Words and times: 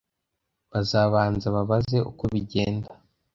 Bazabanza 0.71 1.45
babaze 1.55 1.97
uko 2.09 2.23
bigenda 2.33 2.89